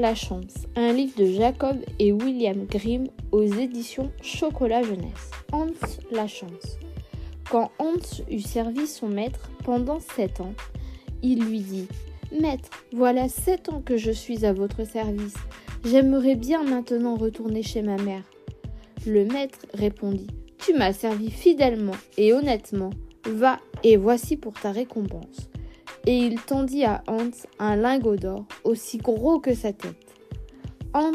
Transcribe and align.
la 0.00 0.14
chance, 0.14 0.66
un 0.76 0.92
livre 0.92 1.16
de 1.18 1.26
Jacob 1.26 1.76
et 1.98 2.12
William 2.12 2.66
Grimm 2.66 3.06
aux 3.32 3.44
éditions 3.44 4.12
Chocolat 4.22 4.82
Jeunesse. 4.82 5.30
Hans 5.52 5.66
la 6.10 6.26
chance. 6.26 6.78
Quand 7.50 7.70
Hans 7.78 8.22
eut 8.30 8.40
servi 8.40 8.86
son 8.86 9.08
maître 9.08 9.50
pendant 9.64 10.00
sept 10.00 10.40
ans, 10.40 10.54
il 11.22 11.44
lui 11.44 11.60
dit 11.60 11.88
Maître, 12.32 12.70
voilà 12.92 13.28
sept 13.28 13.68
ans 13.68 13.80
que 13.80 13.96
je 13.96 14.10
suis 14.10 14.44
à 14.44 14.52
votre 14.52 14.84
service. 14.84 15.36
J'aimerais 15.84 16.34
bien 16.34 16.62
maintenant 16.64 17.16
retourner 17.16 17.62
chez 17.62 17.82
ma 17.82 17.96
mère. 17.96 18.24
Le 19.06 19.24
maître 19.24 19.66
répondit 19.74 20.28
Tu 20.58 20.74
m'as 20.74 20.92
servi 20.92 21.30
fidèlement 21.30 21.96
et 22.18 22.32
honnêtement. 22.32 22.90
Va 23.28 23.60
et 23.82 23.96
voici 23.96 24.36
pour 24.36 24.52
ta 24.54 24.72
récompense. 24.72 25.48
Et 26.06 26.18
il 26.18 26.40
tendit 26.40 26.84
à 26.84 27.02
Hans 27.08 27.30
un 27.58 27.76
lingot 27.76 28.16
d'or 28.16 28.44
aussi 28.62 28.98
gros 28.98 29.40
que 29.40 29.54
sa 29.54 29.72
tête. 29.72 30.14
Hans 30.94 31.12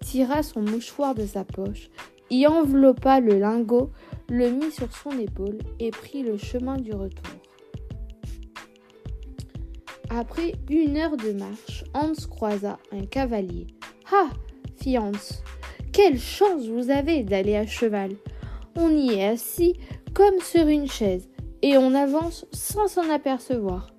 tira 0.00 0.42
son 0.42 0.60
mouchoir 0.60 1.14
de 1.14 1.26
sa 1.26 1.44
poche, 1.44 1.88
y 2.30 2.46
enveloppa 2.46 3.20
le 3.20 3.38
lingot, 3.38 3.90
le 4.28 4.50
mit 4.50 4.70
sur 4.70 4.94
son 4.94 5.18
épaule 5.18 5.58
et 5.80 5.90
prit 5.90 6.22
le 6.22 6.36
chemin 6.36 6.76
du 6.76 6.92
retour. 6.92 7.24
Après 10.10 10.52
une 10.68 10.96
heure 10.96 11.16
de 11.16 11.32
marche, 11.32 11.84
Hans 11.94 12.26
croisa 12.30 12.78
un 12.92 13.06
cavalier. 13.06 13.66
Ah 14.12 14.30
fit 14.76 14.98
Hans, 14.98 15.42
quelle 15.92 16.18
chance 16.18 16.66
vous 16.66 16.90
avez 16.90 17.24
d'aller 17.24 17.56
à 17.56 17.66
cheval. 17.66 18.12
On 18.76 18.90
y 18.90 19.14
est 19.14 19.26
assis 19.26 19.74
comme 20.14 20.38
sur 20.40 20.66
une 20.68 20.88
chaise, 20.88 21.28
et 21.62 21.76
on 21.76 21.94
avance 21.94 22.46
sans 22.52 22.88
s'en 22.88 23.10
apercevoir. 23.10 23.90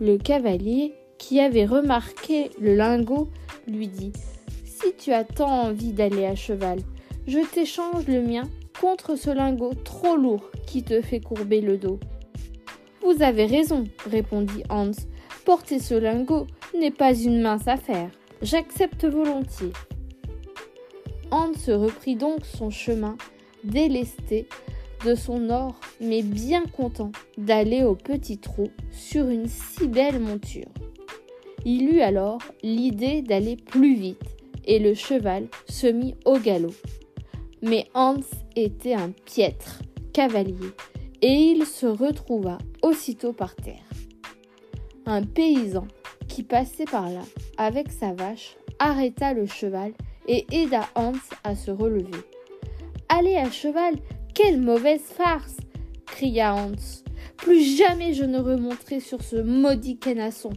Le 0.00 0.16
cavalier, 0.16 0.94
qui 1.18 1.40
avait 1.40 1.66
remarqué 1.66 2.50
le 2.60 2.74
lingot, 2.74 3.28
lui 3.66 3.88
dit 3.88 4.12
Si 4.64 4.94
tu 4.96 5.12
as 5.12 5.24
tant 5.24 5.64
envie 5.64 5.92
d'aller 5.92 6.24
à 6.24 6.36
cheval, 6.36 6.78
je 7.26 7.40
t'échange 7.40 8.06
le 8.06 8.22
mien 8.22 8.48
contre 8.80 9.16
ce 9.16 9.30
lingot 9.30 9.74
trop 9.84 10.16
lourd 10.16 10.50
qui 10.66 10.82
te 10.82 11.00
fait 11.02 11.20
courber 11.20 11.60
le 11.60 11.76
dos. 11.76 11.98
Vous 13.02 13.22
avez 13.22 13.46
raison, 13.46 13.84
répondit 14.08 14.62
Hans. 14.70 14.92
Porter 15.44 15.78
ce 15.80 15.94
lingot 15.94 16.46
n'est 16.78 16.90
pas 16.90 17.14
une 17.14 17.40
mince 17.40 17.66
affaire. 17.66 18.10
J'accepte 18.40 19.04
volontiers. 19.04 19.72
Hans 21.30 21.52
reprit 21.66 22.16
donc 22.16 22.46
son 22.46 22.70
chemin, 22.70 23.16
délesté 23.64 24.48
de 25.04 25.14
son 25.14 25.50
or, 25.50 25.78
mais 26.00 26.22
bien 26.22 26.64
content 26.64 27.12
d'aller 27.36 27.84
au 27.84 27.94
petit 27.94 28.38
trot 28.38 28.70
sur 28.90 29.28
une 29.28 29.46
si 29.46 29.88
belle 29.88 30.20
monture. 30.20 30.68
Il 31.64 31.94
eut 31.94 32.00
alors 32.00 32.38
l'idée 32.62 33.22
d'aller 33.22 33.56
plus 33.56 33.94
vite, 33.94 34.36
et 34.64 34.78
le 34.78 34.94
cheval 34.94 35.48
se 35.68 35.86
mit 35.86 36.14
au 36.24 36.38
galop. 36.38 36.74
Mais 37.62 37.86
Hans 37.94 38.16
était 38.56 38.94
un 38.94 39.10
piètre 39.10 39.82
cavalier, 40.12 40.72
et 41.22 41.32
il 41.32 41.66
se 41.66 41.86
retrouva 41.86 42.58
aussitôt 42.82 43.32
par 43.32 43.54
terre 43.56 43.88
un 45.08 45.22
paysan 45.22 45.88
qui 46.28 46.42
passait 46.42 46.84
par 46.84 47.08
là 47.08 47.22
avec 47.56 47.90
sa 47.90 48.12
vache 48.12 48.56
arrêta 48.78 49.32
le 49.32 49.46
cheval 49.46 49.92
et 50.26 50.46
aida 50.52 50.86
Hans 50.94 51.12
à 51.44 51.56
se 51.56 51.70
relever. 51.70 52.20
Allez 53.08 53.36
à 53.36 53.50
cheval, 53.50 53.94
quelle 54.38 54.60
mauvaise 54.60 55.02
farce 55.02 55.56
cria 56.06 56.54
Hans. 56.54 57.02
Plus 57.36 57.76
jamais 57.76 58.14
je 58.14 58.22
ne 58.22 58.38
remonterai 58.38 59.00
sur 59.00 59.20
ce 59.20 59.34
maudit 59.34 59.98
canasson. 59.98 60.50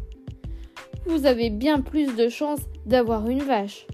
Vous 1.08 1.26
avez 1.26 1.50
bien 1.50 1.82
plus 1.82 2.16
de 2.16 2.30
chance 2.30 2.60
d'avoir 2.86 3.28
une 3.28 3.42
vache. 3.42 3.88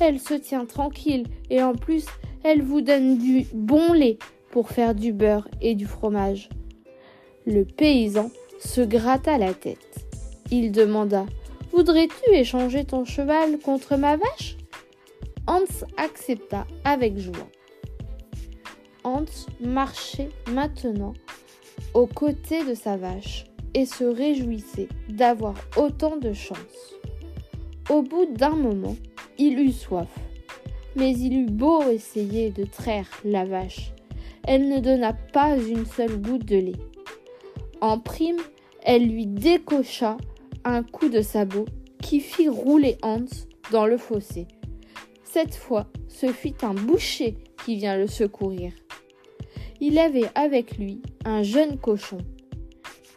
Elle 0.00 0.20
se 0.20 0.32
tient 0.32 0.64
tranquille 0.64 1.26
et 1.50 1.62
en 1.62 1.74
plus 1.74 2.06
elle 2.44 2.62
vous 2.62 2.80
donne 2.80 3.18
du 3.18 3.46
bon 3.52 3.92
lait 3.92 4.16
pour 4.52 4.70
faire 4.70 4.94
du 4.94 5.12
beurre 5.12 5.48
et 5.60 5.74
du 5.74 5.84
fromage. 5.84 6.48
Le 7.44 7.66
paysan 7.66 8.30
se 8.58 8.80
gratta 8.80 9.36
la 9.36 9.52
tête. 9.52 10.08
Il 10.50 10.72
demanda 10.72 11.26
Voudrais-tu 11.72 12.30
échanger 12.32 12.86
ton 12.86 13.04
cheval 13.04 13.58
contre 13.58 13.96
ma 13.96 14.16
vache? 14.16 14.56
Hans 15.46 15.84
accepta 15.98 16.66
avec 16.84 17.18
joie. 17.18 17.50
Hans 19.06 19.46
marchait 19.60 20.30
maintenant 20.50 21.14
aux 21.94 22.08
côtés 22.08 22.64
de 22.64 22.74
sa 22.74 22.96
vache 22.96 23.44
et 23.72 23.86
se 23.86 24.02
réjouissait 24.02 24.88
d'avoir 25.08 25.54
autant 25.76 26.16
de 26.16 26.32
chance. 26.32 26.96
Au 27.88 28.02
bout 28.02 28.26
d'un 28.34 28.56
moment, 28.56 28.96
il 29.38 29.60
eut 29.60 29.70
soif, 29.70 30.08
mais 30.96 31.16
il 31.16 31.38
eut 31.38 31.50
beau 31.50 31.82
essayer 31.82 32.50
de 32.50 32.64
traire 32.64 33.08
la 33.24 33.44
vache, 33.44 33.92
elle 34.42 34.68
ne 34.68 34.80
donna 34.80 35.12
pas 35.12 35.56
une 35.56 35.86
seule 35.86 36.20
goutte 36.20 36.44
de 36.44 36.56
lait. 36.56 36.80
En 37.80 38.00
prime, 38.00 38.40
elle 38.82 39.06
lui 39.06 39.26
décocha 39.26 40.16
un 40.64 40.82
coup 40.82 41.08
de 41.08 41.20
sabot 41.20 41.66
qui 42.02 42.18
fit 42.18 42.48
rouler 42.48 42.98
Hans 43.02 43.24
dans 43.70 43.86
le 43.86 43.98
fossé. 43.98 44.48
Cette 45.22 45.54
fois, 45.54 45.86
ce 46.08 46.26
fut 46.26 46.64
un 46.64 46.74
boucher 46.74 47.36
qui 47.64 47.76
vient 47.76 47.96
le 47.96 48.08
secourir. 48.08 48.72
Il 49.88 50.00
avait 50.00 50.28
avec 50.34 50.78
lui 50.78 51.00
un 51.24 51.44
jeune 51.44 51.78
cochon. 51.78 52.18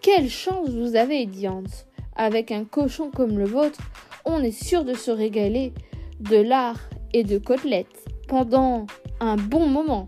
Quelle 0.02 0.30
chance 0.30 0.70
vous 0.70 0.96
avez, 0.96 1.26
dit 1.26 1.48
Hans. 1.48 1.64
Avec 2.16 2.52
un 2.52 2.64
cochon 2.64 3.10
comme 3.10 3.40
le 3.40 3.46
vôtre, 3.46 3.80
on 4.24 4.44
est 4.44 4.52
sûr 4.52 4.86
de 4.86 4.94
se 4.94 5.10
régaler 5.10 5.74
de 6.20 6.36
lard 6.36 6.80
et 7.12 7.24
de 7.24 7.40
côtelettes 7.40 8.06
pendant 8.28 8.86
un 9.20 9.36
bon 9.36 9.66
moment. 9.66 10.06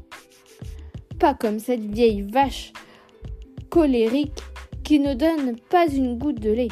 Pas 1.20 1.34
comme 1.34 1.58
cette 1.58 1.84
vieille 1.84 2.22
vache 2.22 2.74
colérique 3.72 4.44
qui 4.84 5.00
ne 5.00 5.16
donne 5.16 5.56
pas 5.72 5.88
une 5.88 6.20
goutte 6.20 6.42
de 6.42 6.52
lait. 6.52 6.68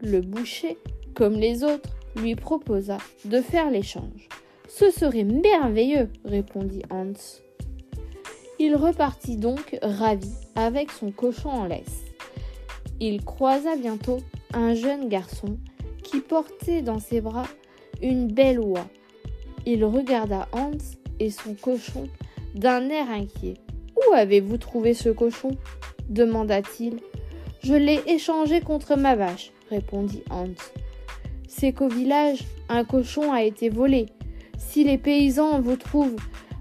Le 0.00 0.22
boucher, 0.22 0.78
comme 1.14 1.34
les 1.34 1.64
autres, 1.64 1.90
lui 2.16 2.34
proposa 2.34 2.96
de 3.26 3.42
faire 3.42 3.70
l'échange. 3.70 4.30
Ce 4.70 4.90
serait 4.90 5.24
merveilleux, 5.24 6.08
répondit 6.24 6.80
Hans. 6.88 7.12
Il 8.58 8.74
repartit 8.74 9.36
donc 9.36 9.78
ravi 9.82 10.32
avec 10.54 10.90
son 10.90 11.10
cochon 11.10 11.50
en 11.50 11.66
laisse. 11.66 12.04
Il 13.00 13.24
croisa 13.24 13.76
bientôt 13.76 14.18
un 14.54 14.74
jeune 14.74 15.08
garçon 15.08 15.58
qui 16.02 16.20
portait 16.20 16.82
dans 16.82 16.98
ses 16.98 17.20
bras 17.20 17.46
une 18.02 18.28
belle 18.32 18.60
oie. 18.60 18.86
Il 19.66 19.84
regarda 19.84 20.48
Hans 20.52 20.70
et 21.20 21.30
son 21.30 21.54
cochon 21.54 22.08
d'un 22.54 22.88
air 22.88 23.10
inquiet. 23.10 23.54
Où 23.96 24.14
avez-vous 24.14 24.58
trouvé 24.58 24.94
ce 24.94 25.08
cochon? 25.10 25.50
demanda-t-il. 26.08 27.00
Je 27.62 27.74
l'ai 27.74 28.00
échangé 28.06 28.60
contre 28.60 28.96
ma 28.96 29.16
vache, 29.16 29.52
répondit 29.70 30.22
Hans. 30.30 30.54
C'est 31.48 31.72
qu'au 31.72 31.88
village, 31.88 32.44
un 32.68 32.84
cochon 32.84 33.32
a 33.32 33.42
été 33.42 33.68
volé. 33.68 34.06
Si 34.56 34.84
les 34.84 34.98
paysans 34.98 35.60
vous 35.60 35.76
trouvent 35.76 36.16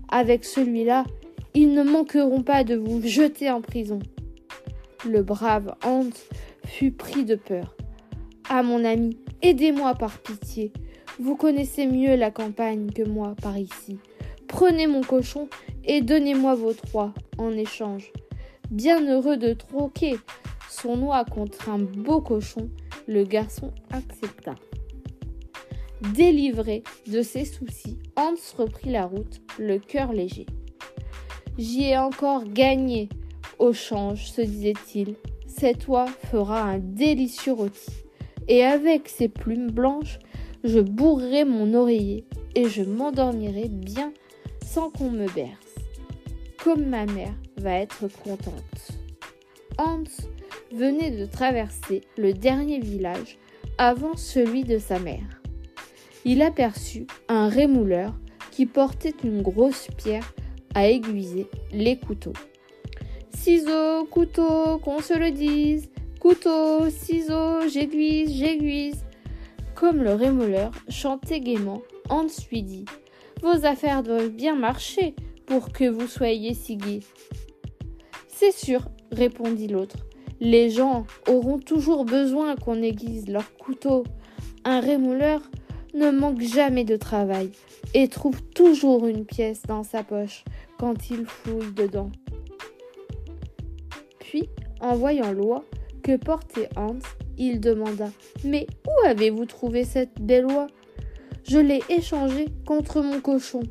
avec 0.09 0.45
celui-là, 0.45 1.03
ils 1.55 1.73
ne 1.73 1.83
manqueront 1.83 2.43
pas 2.43 2.66
de 2.66 2.75
vous 2.75 3.01
jeter 3.01 3.49
en 3.49 3.61
prison. 3.61 3.99
Le 5.07 5.23
brave 5.23 5.73
Hans 5.83 6.09
fut 6.66 6.91
pris 6.91 7.23
de 7.23 7.35
peur. 7.35 7.75
Ah 8.49 8.61
mon 8.61 8.83
ami, 8.83 9.17
aidez-moi 9.41 9.95
par 9.95 10.19
pitié. 10.19 10.73
Vous 11.17 11.38
connaissez 11.38 11.88
mieux 11.88 12.16
la 12.16 12.29
campagne 12.29 12.91
que 12.91 13.03
moi 13.03 13.35
par 13.41 13.57
ici. 13.57 13.97
Prenez 14.47 14.85
mon 14.85 15.01
cochon 15.01 15.47
et 15.85 16.01
donnez-moi 16.01 16.55
vos 16.55 16.73
trois 16.73 17.13
en 17.38 17.51
échange. 17.51 18.11
Bien 18.69 19.01
heureux 19.07 19.37
de 19.37 19.53
troquer 19.53 20.17
son 20.69 21.01
oie 21.03 21.23
contre 21.23 21.69
un 21.69 21.79
beau 21.79 22.19
cochon, 22.19 22.69
le 23.08 23.23
garçon 23.23 23.72
accepta. 23.91 24.55
Délivré 26.13 26.84
de 27.08 27.22
ses 27.22 27.46
soucis, 27.46 27.97
Hans 28.17 28.35
reprit 28.58 28.91
la 28.91 29.05
route, 29.05 29.41
le 29.58 29.78
cœur 29.79 30.11
léger. 30.11 30.46
J'y 31.57 31.85
ai 31.85 31.97
encore 31.97 32.43
gagné 32.43 33.07
au 33.59 33.72
change, 33.72 34.25
se 34.25 34.41
disait-il. 34.41 35.16
Cette 35.47 35.87
oie 35.87 36.07
fera 36.29 36.61
un 36.61 36.79
délicieux 36.79 37.53
rôti. 37.53 37.91
Et 38.49 38.63
avec 38.63 39.07
ses 39.07 39.29
plumes 39.29 39.72
blanches, 39.72 40.19
je 40.66 40.79
bourrerai 40.79 41.46
mon 41.46 41.73
oreiller 41.73 42.25
et 42.55 42.67
je 42.67 42.84
m'endormirai 42.84 43.69
bien 43.69 44.11
sans 44.66 44.90
qu'on 44.90 45.09
me 45.09 45.28
berce. 45.28 45.75
Comme 46.61 46.87
ma 46.87 47.05
mère 47.05 47.35
va 47.58 47.73
être 47.75 48.08
contente. 48.23 48.91
Hans 49.78 50.03
venait 50.73 51.11
de 51.11 51.25
traverser 51.25 52.01
le 52.17 52.34
dernier 52.34 52.79
village 52.79 53.37
avant 53.78 54.17
celui 54.17 54.63
de 54.63 54.78
sa 54.78 54.99
mère. 54.99 55.41
Il 56.25 56.41
aperçut 56.41 57.08
un 57.29 57.47
rémouleur 57.47 58.13
qui 58.51 58.66
portait 58.66 59.13
une 59.23 59.41
grosse 59.41 59.87
pierre 59.97 60.34
aiguiser 60.83 61.47
les 61.72 61.97
couteaux. 61.97 62.33
Ciseaux, 63.33 64.05
couteau, 64.05 64.79
qu'on 64.79 64.99
se 64.99 65.17
le 65.17 65.31
dise. 65.31 65.89
Couteau, 66.19 66.89
ciseaux, 66.89 67.67
j'aiguise, 67.72 68.33
j'aiguise. 68.33 69.05
Comme 69.75 70.03
le 70.03 70.13
rémoleur 70.13 70.72
chantait 70.89 71.39
gaiement, 71.39 71.81
Hans 72.09 72.27
lui 72.51 72.63
dit 72.63 72.85
Vos 73.41 73.66
affaires 73.66 74.03
doivent 74.03 74.29
bien 74.29 74.55
marcher 74.55 75.16
pour 75.45 75.72
que 75.72 75.87
vous 75.87 76.07
soyez 76.07 76.53
si 76.53 76.77
gai. 76.77 77.01
C'est 78.27 78.53
sûr, 78.53 78.87
répondit 79.11 79.67
l'autre. 79.67 79.97
Les 80.39 80.69
gens 80.69 81.05
auront 81.27 81.59
toujours 81.59 82.05
besoin 82.05 82.55
qu'on 82.55 82.81
aiguise 82.81 83.27
leur 83.29 83.55
couteau. 83.57 84.03
Un 84.63 84.79
rémouleur 84.79 85.41
ne 85.93 86.11
manque 86.11 86.41
jamais 86.41 86.83
de 86.83 86.97
travail 86.97 87.51
et 87.93 88.07
trouve 88.07 88.41
toujours 88.41 89.07
une 89.07 89.25
pièce 89.25 89.61
dans 89.63 89.83
sa 89.83 90.03
poche 90.03 90.43
quand 90.77 91.09
il 91.09 91.25
fouille 91.25 91.72
dedans. 91.73 92.11
Puis, 94.19 94.49
en 94.81 94.95
voyant 94.95 95.31
l'oie 95.31 95.63
que 96.03 96.17
portait 96.17 96.69
Hans, 96.75 96.99
il 97.37 97.59
demanda 97.59 98.09
Mais 98.43 98.67
où 98.87 99.07
avez-vous 99.07 99.45
trouvé 99.45 99.83
cette 99.83 100.22
belle 100.22 100.45
oie? 100.45 100.67
Je 101.47 101.59
l'ai 101.59 101.81
échangée 101.89 102.47
contre 102.66 103.01
mon 103.01 103.19
cochon. 103.19 103.61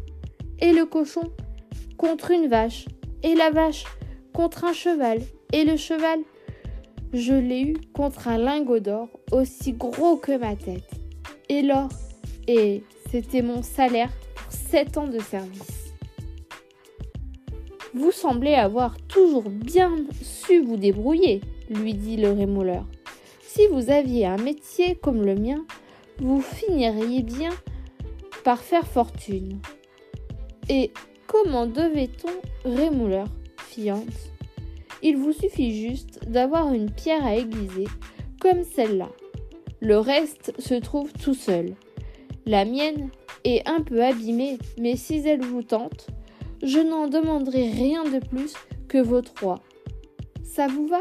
Et 0.61 0.73
le 0.73 0.87
cochon 0.87 1.33
Contre 1.97 2.31
une 2.31 2.49
vache. 2.49 2.87
Et 3.23 3.35
la 3.35 3.51
vache 3.51 3.85
Contre 4.33 4.65
un 4.65 4.73
cheval. 4.73 5.21
Et 5.53 5.65
le 5.65 5.77
cheval 5.77 6.21
Je 7.13 7.35
l'ai 7.35 7.63
eu 7.63 7.77
contre 7.93 8.29
un 8.29 8.39
lingot 8.39 8.81
d'or 8.81 9.09
aussi 9.33 9.73
gros 9.73 10.17
que 10.17 10.37
ma 10.37 10.55
tête. 10.55 10.89
Et 11.49 11.63
l'or 11.63 11.89
Et 12.47 12.85
c'était 13.11 13.43
mon 13.43 13.63
salaire 13.63 14.11
pour 14.35 14.53
sept 14.53 14.97
ans 14.97 15.09
de 15.09 15.19
service. 15.19 15.84
Vous 17.95 18.11
semblez 18.11 18.55
avoir 18.55 18.97
toujours 19.07 19.49
bien 19.49 19.95
su 20.21 20.61
vous 20.61 20.77
débrouiller, 20.77 21.41
lui 21.71 21.95
dit 21.95 22.17
le 22.17 22.33
rémouleur. 22.33 22.85
Si 23.41 23.69
vous 23.69 23.89
aviez 23.89 24.27
un 24.27 24.37
métier 24.37 24.97
comme 24.97 25.25
le 25.25 25.37
mien, 25.37 25.65
vous 26.19 26.41
finiriez 26.41 27.23
bien 27.23 27.51
par 28.43 28.59
faire 28.59 28.87
fortune. 28.87 29.61
Et 30.69 30.93
comment 31.29 31.67
devait-on 31.67 32.69
rémouleur 32.69 33.29
fiante? 33.59 34.33
Il 35.03 35.17
vous 35.17 35.33
suffit 35.33 35.87
juste 35.87 36.29
d'avoir 36.29 36.73
une 36.73 36.91
pierre 36.91 37.25
à 37.25 37.37
aiguiser, 37.37 37.87
comme 38.41 38.65
celle-là. 38.65 39.11
Le 39.81 39.99
reste 39.99 40.53
se 40.59 40.75
trouve 40.75 41.13
tout 41.13 41.35
seul. 41.35 41.75
La 42.45 42.65
mienne 42.65 43.11
est 43.45 43.69
un 43.69 43.83
peu 43.83 44.03
abîmée, 44.03 44.59
mais 44.79 44.97
si 44.97 45.19
elle 45.27 45.43
vous 45.43 45.63
tente, 45.63 46.09
je 46.63 46.79
n'en 46.79 47.09
demanderai 47.09 47.71
rien 47.71 48.05
de 48.05 48.19
plus 48.19 48.55
que 48.89 48.99
vos 48.99 49.21
trois. 49.21 49.61
Ça 50.43 50.67
vous 50.67 50.87
va? 50.87 51.01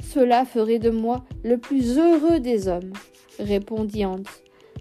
Cela 0.00 0.44
ferait 0.44 0.78
de 0.78 0.90
moi 0.90 1.24
le 1.42 1.58
plus 1.58 1.98
heureux 1.98 2.40
des 2.40 2.68
hommes, 2.68 2.92
répondit 3.38 4.04
Hans. 4.04 4.22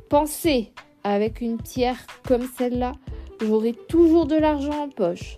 Pensez, 0.10 0.72
avec 1.04 1.42
une 1.42 1.58
pierre 1.58 2.06
comme 2.28 2.48
celle-là, 2.58 2.94
j'aurai 3.42 3.74
toujours 3.74 4.28
de 4.28 4.36
l'argent 4.36 4.84
en 4.84 4.90
poche 4.90 5.36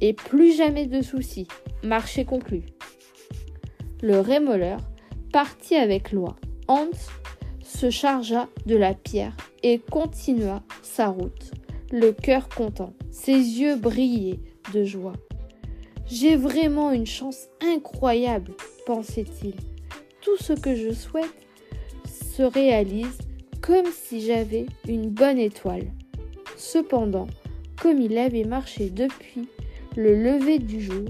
et 0.00 0.12
plus 0.12 0.56
jamais 0.56 0.86
de 0.86 1.02
soucis. 1.02 1.48
Marché 1.82 2.24
conclu. 2.24 2.62
Le 4.02 4.20
rémoleur 4.20 4.80
partit 5.32 5.76
avec 5.76 6.12
loi. 6.12 6.36
Hans 6.68 6.90
se 7.62 7.90
chargea 7.90 8.48
de 8.66 8.76
la 8.76 8.94
pierre 8.94 9.36
et 9.62 9.78
continua 9.78 10.62
sa 10.82 11.08
route 11.08 11.52
le 11.90 12.12
cœur 12.12 12.48
content. 12.48 12.92
Ses 13.10 13.32
yeux 13.32 13.76
brillaient 13.76 14.40
de 14.72 14.84
joie. 14.84 15.14
J'ai 16.06 16.36
vraiment 16.36 16.90
une 16.90 17.06
chance 17.06 17.48
incroyable, 17.60 18.52
pensait-il. 18.86 19.54
Tout 20.20 20.36
ce 20.36 20.52
que 20.52 20.74
je 20.74 20.92
souhaite 20.92 21.30
se 22.04 22.42
réalise 22.42 23.18
comme 23.60 23.86
si 23.92 24.20
j'avais 24.20 24.66
une 24.88 25.10
bonne 25.10 25.38
étoile. 25.38 25.92
Cependant, 26.56 27.28
comme 27.80 28.00
il 28.00 28.18
avait 28.18 28.44
marché 28.44 28.90
depuis 28.90 29.48
le 29.96 30.14
lever 30.14 30.58
du 30.58 30.80
jour, 30.80 31.08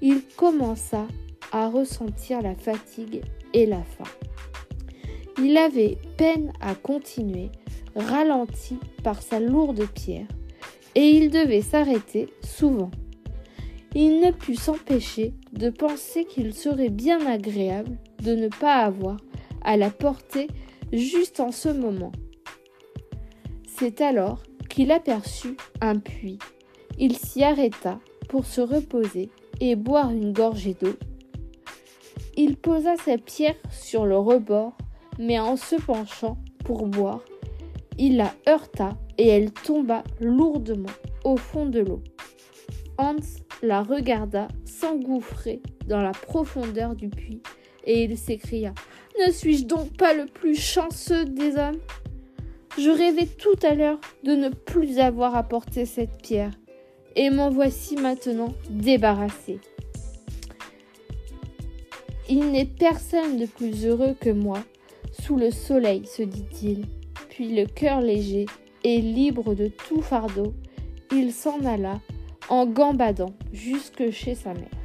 il 0.00 0.22
commença 0.36 1.06
à 1.52 1.68
ressentir 1.68 2.42
la 2.42 2.54
fatigue 2.54 3.22
et 3.54 3.66
la 3.66 3.82
faim. 3.82 4.10
Il 5.42 5.56
avait 5.56 5.98
peine 6.16 6.52
à 6.60 6.74
continuer 6.74 7.50
ralenti 7.96 8.78
par 9.02 9.22
sa 9.22 9.40
lourde 9.40 9.86
pierre, 9.94 10.28
et 10.94 11.08
il 11.08 11.30
devait 11.30 11.62
s'arrêter 11.62 12.28
souvent. 12.42 12.90
Il 13.94 14.20
ne 14.20 14.30
put 14.30 14.56
s'empêcher 14.56 15.34
de 15.52 15.70
penser 15.70 16.24
qu'il 16.24 16.54
serait 16.54 16.90
bien 16.90 17.24
agréable 17.26 17.96
de 18.22 18.34
ne 18.34 18.48
pas 18.48 18.76
avoir 18.76 19.16
à 19.62 19.76
la 19.76 19.90
porter 19.90 20.48
juste 20.92 21.40
en 21.40 21.52
ce 21.52 21.68
moment. 21.68 22.12
C'est 23.66 24.00
alors 24.00 24.42
qu'il 24.68 24.92
aperçut 24.92 25.56
un 25.80 25.98
puits. 25.98 26.38
Il 26.98 27.16
s'y 27.16 27.42
arrêta 27.42 27.98
pour 28.28 28.44
se 28.44 28.60
reposer 28.60 29.30
et 29.60 29.76
boire 29.76 30.10
une 30.10 30.32
gorgée 30.32 30.74
d'eau. 30.74 30.94
Il 32.36 32.56
posa 32.56 32.96
sa 32.96 33.18
pierre 33.18 33.56
sur 33.70 34.06
le 34.06 34.16
rebord, 34.16 34.76
mais 35.18 35.38
en 35.38 35.56
se 35.56 35.76
penchant 35.76 36.38
pour 36.64 36.86
boire, 36.86 37.22
il 37.98 38.16
la 38.16 38.32
heurta 38.48 38.96
et 39.18 39.28
elle 39.28 39.52
tomba 39.52 40.04
lourdement 40.20 40.88
au 41.24 41.36
fond 41.36 41.66
de 41.66 41.80
l'eau. 41.80 42.02
Hans 42.96 43.16
la 43.62 43.82
regarda 43.82 44.48
s'engouffrer 44.64 45.60
dans 45.86 46.00
la 46.00 46.12
profondeur 46.12 46.94
du 46.94 47.08
puits 47.08 47.42
et 47.84 48.04
il 48.04 48.16
s'écria 48.16 48.72
Ne 49.26 49.32
suis-je 49.32 49.64
donc 49.64 49.96
pas 49.96 50.14
le 50.14 50.26
plus 50.26 50.56
chanceux 50.56 51.24
des 51.24 51.56
hommes? 51.56 51.78
Je 52.78 52.90
rêvais 52.90 53.26
tout 53.26 53.58
à 53.62 53.74
l'heure 53.74 54.00
de 54.22 54.32
ne 54.32 54.48
plus 54.50 55.00
avoir 55.00 55.34
à 55.34 55.42
porter 55.42 55.84
cette 55.84 56.22
pierre 56.22 56.52
et 57.16 57.30
m'en 57.30 57.50
voici 57.50 57.96
maintenant 57.96 58.54
débarrassé. 58.70 59.58
Il 62.28 62.52
n'est 62.52 62.66
personne 62.66 63.38
de 63.38 63.46
plus 63.46 63.86
heureux 63.86 64.14
que 64.20 64.30
moi 64.30 64.58
sous 65.22 65.36
le 65.36 65.50
soleil, 65.50 66.06
se 66.06 66.22
dit-il 66.22 66.84
puis 67.38 67.54
le 67.54 67.66
cœur 67.66 68.00
léger 68.00 68.46
et 68.82 69.00
libre 69.00 69.54
de 69.54 69.68
tout 69.68 70.02
fardeau, 70.02 70.54
il 71.12 71.32
s'en 71.32 71.64
alla 71.64 72.00
en 72.48 72.66
gambadant 72.66 73.32
jusque 73.52 74.10
chez 74.10 74.34
sa 74.34 74.54
mère. 74.54 74.77